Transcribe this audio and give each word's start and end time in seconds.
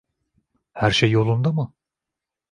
Herşey 0.73 1.11
yolunda 1.11 1.51
mı? 1.51 1.73